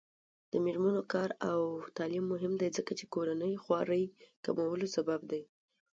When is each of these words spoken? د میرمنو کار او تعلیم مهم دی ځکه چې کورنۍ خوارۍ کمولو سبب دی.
د 0.51 0.53
میرمنو 0.65 1.01
کار 1.13 1.29
او 1.49 1.59
تعلیم 1.97 2.25
مهم 2.33 2.53
دی 2.61 2.69
ځکه 2.77 2.91
چې 2.99 3.05
کورنۍ 3.13 3.53
خوارۍ 3.63 4.03
کمولو 4.45 4.87
سبب 4.95 5.19
دی. 5.31 5.41